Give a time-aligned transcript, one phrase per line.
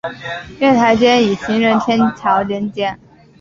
[0.59, 2.97] 月台间以行人天桥连接。